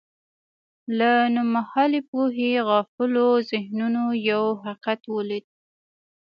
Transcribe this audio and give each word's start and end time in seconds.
له 0.97 1.11
نومهالې 1.35 2.01
پوهې 2.09 2.51
غافلو 2.69 3.27
ذهنونو 3.49 4.03
یو 4.31 4.43
حقیقت 4.63 5.01
ولید. 5.15 5.45